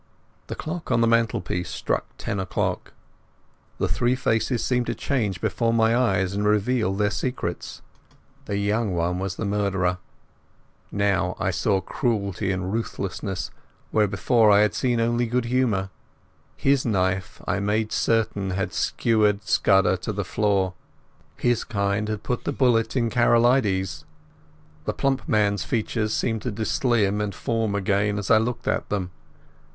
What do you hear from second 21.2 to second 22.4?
His kind had